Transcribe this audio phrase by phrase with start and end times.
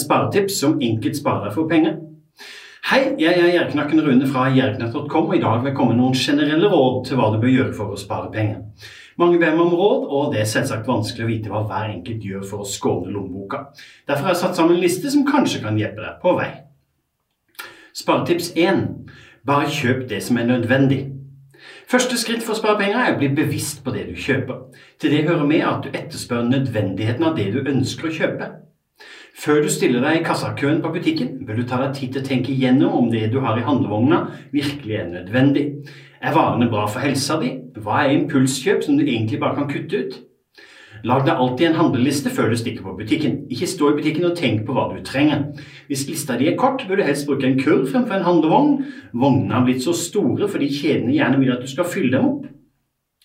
[0.00, 1.96] sparetips som enkelt sparer for penger.
[2.86, 6.14] Hei, jeg er Gjerknakken Rune fra gjerknett.com, og i dag vil jeg komme med noen
[6.14, 8.60] generelle råd til hva du bør gjøre for å spare penger.
[9.18, 12.22] Mange ber meg om råd, og det er selvsagt vanskelig å vite hva hver enkelt
[12.28, 13.64] gjør for å skåne lommeboka.
[14.06, 16.50] Derfor har jeg satt sammen en liste som kanskje kan hjelpe deg på vei.
[17.96, 18.84] Sparetips 1.
[19.48, 21.00] Bare kjøp det som er nødvendig.
[21.90, 24.62] Første skritt for å spare penger er å bli bevisst på det du kjøper.
[25.00, 28.50] Til det hører med at du etterspør nødvendigheten av det du ønsker å kjøpe.
[29.36, 32.26] Før du stiller deg i kassakøen på butikken, bør du ta deg tid til å
[32.26, 34.22] tenke igjennom om det du har i handlevogna
[34.54, 35.66] virkelig er nødvendig.
[36.24, 37.50] Er varene bra for helsa di?
[37.76, 40.16] Hva er impulskjøp som du egentlig bare kan kutte ut?
[41.06, 43.42] Lag deg alltid en handleliste før du stikker på butikken.
[43.52, 45.44] Ikke stå i butikken og tenk på hva du trenger.
[45.90, 48.74] Hvis lista di er kort, bør du helst bruke en kurv fremfor en handlevogn.
[49.12, 52.48] Vognene har blitt så store fordi kjedene gjerne vil at du skal fylle dem opp.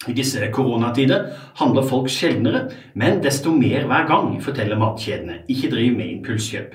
[0.10, 1.28] I disse koronatider
[1.60, 2.64] handler folk sjeldnere,
[2.98, 5.44] men desto mer hver gang, forteller matkjedene.
[5.52, 6.74] Ikke driv med impulskjøp.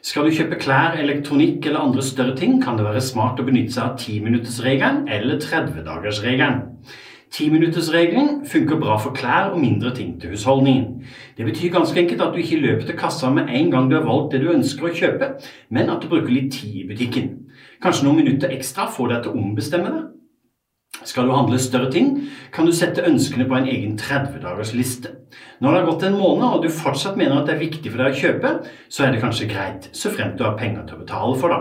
[0.00, 3.74] Skal du kjøpe klær, elektronikk eller andre større ting, kan det være smart å benytte
[3.74, 6.62] seg av 10-minuttersregelen eller 30-dagersregelen.
[7.30, 11.02] 10-minuttersregelen funker bra for klær og mindre ting til husholdningen.
[11.36, 14.06] Det betyr ganske enkelt at du ikke løper til kassa med en gang du har
[14.06, 15.34] valgt det du ønsker å kjøpe,
[15.68, 17.28] men at du bruker litt tid i butikken.
[17.82, 20.08] Kanskje noen minutter ekstra får deg til å ombestemme deg.
[21.04, 22.12] Skal du handle større ting,
[22.52, 25.14] kan du sette ønskene på en egen 30-dagers liste.
[25.60, 28.02] Når det har gått en måned og du fortsatt mener at det er viktig for
[28.02, 28.52] deg å kjøpe,
[28.92, 31.60] så er det kanskje greit, så fremt du har penger til å betale for det.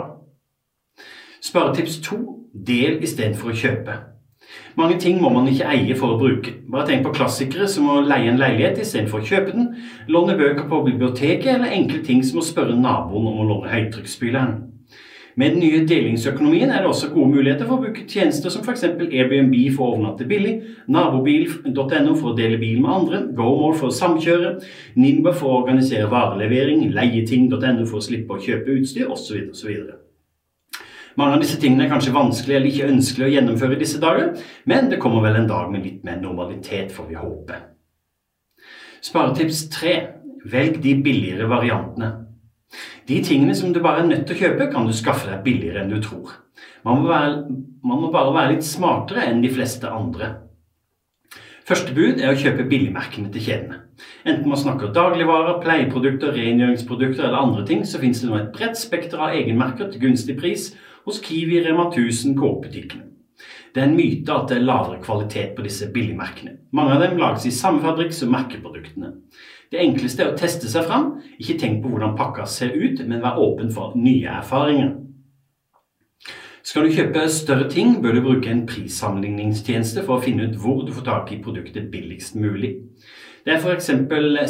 [1.45, 2.21] Sparetips 2.
[2.67, 3.99] Del istedenfor å kjøpe.
[4.79, 6.55] Mange ting må man ikke eie for å bruke.
[6.71, 9.69] Bare tenk på klassikere som å leie en leilighet istedenfor å kjøpe den,
[10.11, 14.55] låne bøker på biblioteket eller enkle ting som å spørre naboen om å låne høytrykksspyleren.
[15.35, 18.83] Med den nye delingsøkonomien er det også gode muligheter for å bruke tjenester som f.eks.
[18.89, 20.55] Airbnb for å overnatte billig,
[20.89, 24.55] nabobil.no for å dele bil med andre, GoMore for å samkjøre,
[24.99, 29.49] Nimba for å organisere varelevering, leieting.no for å slippe å kjøpe utstyr, osv.
[29.53, 29.73] osv.
[31.19, 34.31] Mange av disse tingene er kanskje vanskelig eller ikke ønskelig å gjennomføre i disse dager,
[34.69, 37.59] men det kommer vel en dag med litt mer normalitet, får vi håpe.
[39.03, 39.99] Sparetips 3.
[40.49, 42.28] Velg de billigere variantene.
[43.09, 45.81] De tingene som du bare er nødt til å kjøpe, kan du skaffe deg billigere
[45.81, 46.35] enn du tror.
[46.85, 47.39] Man må, være,
[47.81, 50.35] man må bare være litt smartere enn de fleste andre.
[51.69, 53.81] Første bud er å kjøpe billigmerkene til kjedene.
[54.29, 58.77] Enten man snakker dagligvarer, pleieprodukter, rengjøringsprodukter eller andre ting, så finnes det nå et bredt
[58.77, 60.71] spekter av egenmerker til gunstig pris
[61.05, 63.08] hos Kiwi, Rema 1000, Coop-butikkene.
[63.73, 66.55] Det er en myte at det er lavere kvalitet på disse billigmerkene.
[66.73, 69.13] Mange av dem lages i samme fabrikk som merkeproduktene.
[69.69, 71.11] Det enkleste er å teste seg fram.
[71.37, 74.95] Ikke tenk på hvordan pakka ser ut, men vær åpen for nye erfaringer.
[76.65, 80.83] Skal du kjøpe større ting, bør du bruke en prissammenligningstjeneste for å finne ut hvor
[80.85, 82.75] du får tak i produktet billigst mulig.
[83.45, 83.87] Det er f.eks.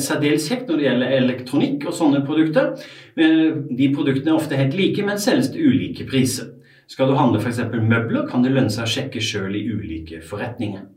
[0.03, 2.74] særdeles kjekt når det gjelder elektronikk og sånne produkter.
[3.16, 6.50] De produktene er ofte helt like, men selges til ulike priser.
[6.89, 7.59] Skal du handle f.eks.
[7.69, 10.88] møbler, kan det lønne seg å sjekke sjøl i ulike forretninger.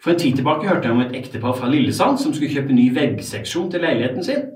[0.00, 2.86] For en tid tilbake hørte jeg om et ektepar fra Lillesand som skulle kjøpe ny
[2.96, 4.46] veggseksjon til leiligheten sin.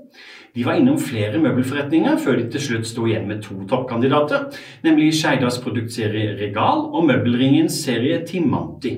[0.55, 4.49] De var innom flere møbelforretninger før de til slutt sto igjen med to toppkandidater,
[4.83, 8.97] nemlig Skeidas produktserie Regal og møbelringens serie Timanti.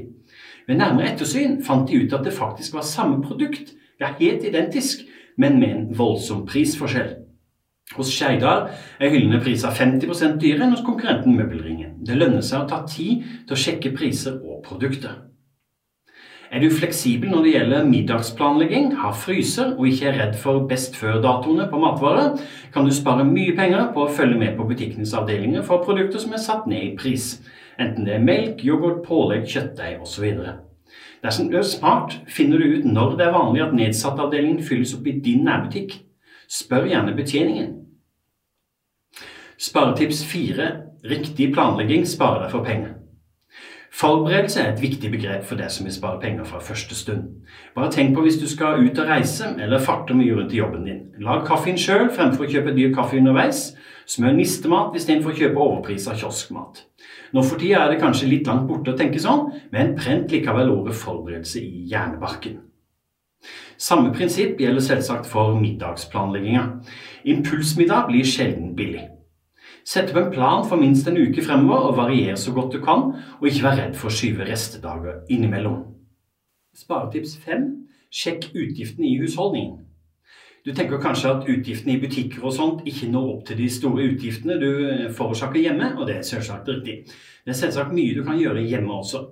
[0.67, 5.03] Ved nærmere ettersyn fant de ut at det faktisk var samme produkt, ja, helt identisk,
[5.37, 7.22] men med en voldsom prisforskjell.
[7.91, 11.99] Hos Skeidar er hyllene priser 50% dyrere enn hos konkurrenten Møbelringen.
[12.07, 15.19] Det lønner seg å ta tid til å sjekke priser og produkter.
[16.53, 20.97] Er du fleksibel når det gjelder middagsplanlegging, har fryser og ikke er redd for best
[20.99, 22.37] før-datoene på matvarer,
[22.73, 26.35] kan du spare mye penger på å følge med på butikkenes avdelinger for produkter som
[26.37, 27.39] er satt ned i pris,
[27.81, 30.29] enten det er melk, yoghurt, pålegg, kjøttdeig osv.
[31.25, 35.09] Dersom du er smart, finner du ut når det er vanlig at nedsattavdelingen fylles opp
[35.09, 36.03] i din nærbutikk.
[36.53, 37.69] Spør gjerne betjeningen.
[39.57, 40.67] Sparetips 4.
[41.09, 42.91] Riktig planlegging sparer deg for penger.
[43.93, 47.23] Forberedelse er et viktig begrep for deg som vil spare penger fra første stund.
[47.75, 50.85] Bare tenk på hvis du skal ut og reise eller farte mye rundt i jobben
[50.85, 50.99] din.
[51.25, 53.63] Lag kaffen sjøl fremfor å kjøpe dyr kaffe underveis.
[54.09, 56.83] Smør nistemat istedenfor å kjøpe overprisa kioskmat.
[57.33, 60.69] Nå for tida er det kanskje litt langt borte å tenke sånn, men prent likevel
[60.73, 62.61] ordet forberedelse i hjernebarken.
[63.77, 66.63] Samme prinsipp gjelder selvsagt for middagsplanlegginga.
[67.33, 69.07] Impulsmiddag blir sjelden billig.
[69.83, 73.09] Sett opp en plan for minst en uke fremover og varier så godt du kan,
[73.39, 75.81] og ikke vær redd for å skyve restedager innimellom.
[76.73, 77.65] Sparetips 5.
[78.13, 79.81] Sjekk utgiftene i husholdningen.
[80.63, 84.05] Du tenker kanskje at utgiftene i butikker og sånt ikke når opp til de store
[84.13, 84.69] utgiftene du
[85.17, 87.01] forårsaker hjemme, og det er selvsagt riktig.
[87.43, 89.25] Det er selvsagt mye du kan gjøre hjemme også.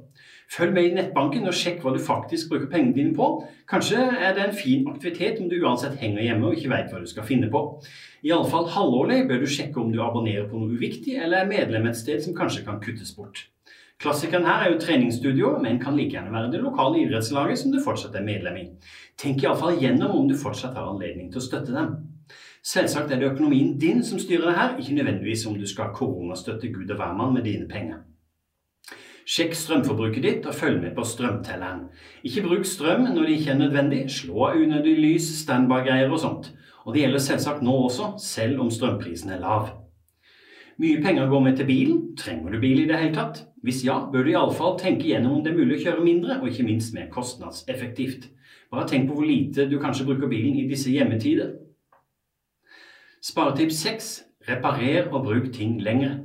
[0.51, 3.27] Følg med i nettbanken og sjekk hva du faktisk bruker pengene dine på.
[3.71, 6.99] Kanskje er det en fin aktivitet om du uansett henger hjemme og ikke vet hva
[6.99, 7.61] du skal finne på.
[8.27, 11.99] Iallfall halvårlig bør du sjekke om du abonnerer på noe uviktig, eller er medlem et
[12.01, 13.45] sted som kanskje kan kuttes bort.
[14.01, 17.79] Klassikeren her er jo treningsstudio, men kan like gjerne være det lokale idrettslaget som du
[17.85, 18.67] fortsatt er medlem i.
[19.21, 21.95] Tenk iallfall gjennom om du fortsatt har anledning til å støtte dem.
[22.65, 26.73] Selvsagt er det økonomien din som styrer det her, ikke nødvendigvis om du skal koronastøtte
[26.73, 28.03] Gud og hvermann med dine penger.
[29.31, 31.85] Sjekk strømforbruket ditt og følg med på strømtelleren.
[32.27, 34.01] Ikke bruk strøm når det ikke er nødvendig.
[34.11, 36.49] Slå av unødig lys, standby-greier og sånt.
[36.85, 39.69] Og det gjelder selvsagt nå også, selv om strømprisen er lav.
[40.81, 41.97] Mye penger går med til bilen.
[42.17, 43.43] Trenger du bil i det hele tatt?
[43.61, 46.49] Hvis ja, bør du iallfall tenke gjennom om det er mulig å kjøre mindre, og
[46.49, 48.31] ikke minst mer kostnadseffektivt.
[48.73, 51.53] Bare tenk på hvor lite du kanskje bruker bilen i disse hjemmetider.
[53.21, 54.11] Sparetips 6.
[54.49, 56.17] Reparer og bruk ting lenger.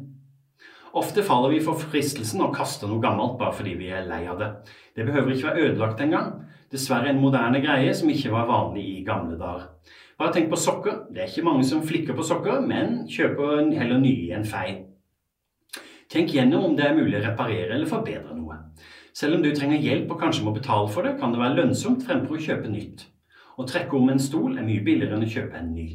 [0.97, 4.39] Ofte faller vi for fristelsen å kaste noe gammelt bare fordi vi er lei av
[4.41, 4.49] det.
[4.97, 6.31] Det behøver ikke være ødelagt engang.
[6.73, 9.69] Dessverre en moderne greie som ikke var vanlig i gamle dager.
[10.17, 11.03] Bare tenk på sokker.
[11.13, 14.87] Det er ikke mange som flikker på sokker, men kjøper heller nye enn feil.
[16.09, 18.57] Tenk gjennom om det er mulig å reparere eller forbedre noe.
[19.17, 22.05] Selv om du trenger hjelp og kanskje må betale for det, kan det være lønnsomt
[22.09, 23.09] fremfor å kjøpe nytt.
[23.61, 25.89] Å trekke om en stol er mye billigere enn å kjøpe en ny.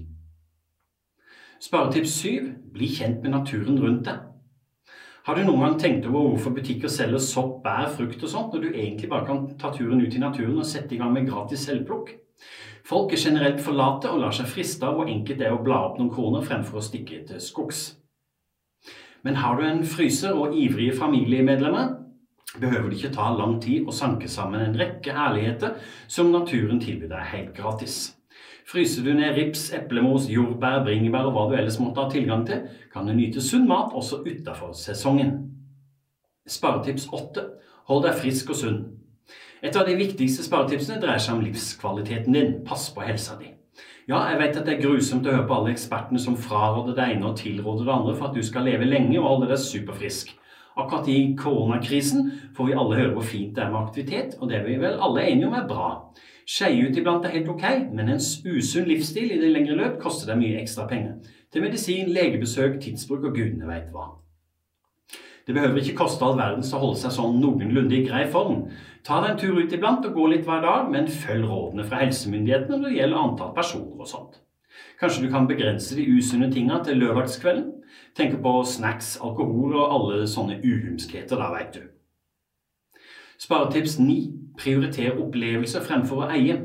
[1.61, 2.51] Sparetips 7.
[2.73, 4.30] Bli kjent med naturen rundt deg.
[5.21, 8.63] Har du noen gang tenkt over hvorfor butikker selger sopp, bær, frukt og sånt, når
[8.63, 11.67] du egentlig bare kan ta turen ut i naturen og sette i gang med gratis
[11.67, 12.15] selvplukk?
[12.89, 15.61] Folk er generelt for late og lar seg friste av hvor enkelt det er å
[15.61, 17.83] bla opp noen kroner fremfor å stikke til skogs.
[19.21, 21.91] Men har du en fryser og ivrige familiemedlemmer,
[22.57, 25.77] behøver det ikke ta lang tid å sanke sammen en rekke herligheter
[26.09, 27.99] som naturen tilbyr deg helt gratis.
[28.69, 32.67] Fryser du ned rips, eplemos, jordbær, bringebær og hva du ellers måtte ha tilgang til,
[32.93, 35.37] kan du nyte sunn mat også utafor sesongen.
[36.47, 37.47] Sparetips 8.
[37.89, 38.83] Hold deg frisk og sunn.
[39.61, 42.53] Et av de viktigste sparetipsene dreier seg om livskvaliteten din.
[42.65, 43.51] Pass på helsa di.
[44.09, 47.05] Ja, jeg vet at det er grusomt å høre på alle ekspertene som fraråder det
[47.13, 50.33] ene og tilråder det andre for at du skal leve lenge og holde deg superfrisk.
[50.79, 54.57] Akkurat i koronakrisen får vi alle høre hvor fint det er med aktivitet, og det
[54.57, 55.89] er vi vel alle enige om er bra.
[56.45, 60.31] Skeie ut iblant er helt ok, men en usunn livsstil i det lengre løp koster
[60.31, 61.19] deg mye ekstra penger.
[61.51, 64.07] Til medisin, legebesøk, tidsbruk og gudene veit hva.
[65.47, 68.67] Det behøver ikke koste all verdens å holde seg sånn noenlunde i grei form.
[69.03, 72.01] Ta deg en tur ut iblant og gå litt hver dag, men følg rådene fra
[72.03, 74.37] helsemyndighetene når det gjelder antall personer og sånt.
[75.01, 77.71] Kanskje du kan begrense de usunne tinga til lørdagskvelden?
[78.15, 83.01] Tenke på snacks, alkohol og alle sånne uhumskheter, da, veit du.
[83.41, 84.40] Sparetips 9.
[84.59, 86.59] Prioriter opplevelser fremfor å eie.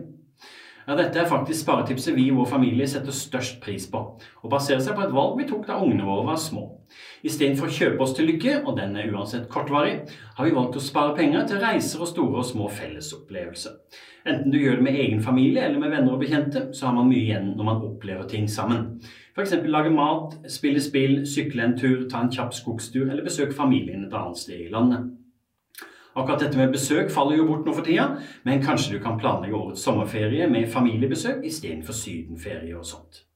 [0.87, 4.01] Ja, dette er faktisk sparetipset vi i vår familie setter størst pris på,
[4.43, 6.69] og baserer seg på et valg vi tok da ungene våre var små.
[7.27, 9.97] Istedenfor å kjøpe oss til lykke, og den er uansett kortvarig,
[10.37, 13.81] har vi valgt å spare penger til reiser og store og små fellesopplevelser.
[14.27, 17.11] Enten du gjør det med egen familie eller med venner og bekjente, så har man
[17.11, 19.01] mye igjen når man opplever ting sammen.
[19.35, 19.59] F.eks.
[19.67, 24.15] lage mat, spille spill, sykle en tur, ta en kjapp skogstur eller besøke familien et
[24.15, 25.11] annet sted i landet.
[26.17, 28.07] Akkurat dette med besøk faller jo bort nå for tida,
[28.49, 33.27] men kanskje du kan planlegge årets sommerferie med familiebesøk istedenfor sydenferie og sånt.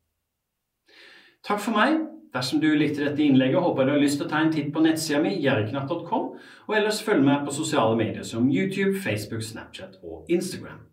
[1.44, 2.00] Takk for meg.
[2.31, 4.69] Dersom du likte dette innlegget, håper jeg du har lyst til å ta en titt
[4.73, 6.29] på nettsida mi, jerknatt.com,
[6.69, 10.85] og ellers følg med på sosiale medier som YouTube, Facebook, Snapchat og Instagram.